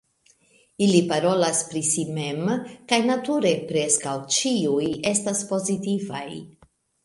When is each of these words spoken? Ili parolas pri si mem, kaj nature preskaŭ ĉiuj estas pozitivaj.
Ili 0.85 1.01
parolas 1.11 1.59
pri 1.73 1.81
si 1.89 2.05
mem, 2.15 2.41
kaj 2.93 3.01
nature 3.11 3.53
preskaŭ 3.75 4.17
ĉiuj 4.39 4.91
estas 5.15 5.47
pozitivaj. 5.55 6.29